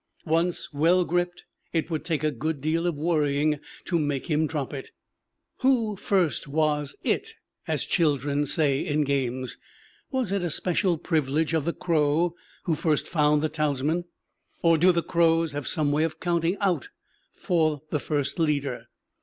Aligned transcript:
Once 0.25 0.73
well 0.73 1.05
gripped, 1.05 1.45
it 1.73 1.91
would 1.91 2.03
take 2.03 2.23
a 2.23 2.31
good 2.31 2.59
deal 2.59 2.87
of 2.87 2.95
worrying 2.97 3.59
to 3.85 3.99
make 3.99 4.25
him 4.25 4.47
drop 4.47 4.73
it. 4.73 4.89
Who 5.57 5.95
first 5.95 6.47
was 6.47 6.95
"it," 7.03 7.35
as 7.67 7.85
children 7.85 8.47
say 8.47 8.79
in 8.83 9.03
games? 9.03 9.59
Was 10.09 10.31
it 10.31 10.41
a 10.41 10.49
special 10.49 10.97
privilege 10.97 11.53
of 11.53 11.65
the 11.65 11.71
crow 11.73 12.33
who 12.63 12.73
first 12.73 13.07
found 13.07 13.43
the 13.43 13.49
talisman, 13.49 14.05
or 14.63 14.75
do 14.75 14.91
the 14.91 15.03
crows 15.03 15.51
have 15.51 15.67
some 15.67 15.91
way 15.91 16.03
of 16.03 16.19
counting 16.19 16.57
out 16.59 16.89
for 17.35 17.83
the 17.91 17.99
first 17.99 18.39
leader? 18.39 18.87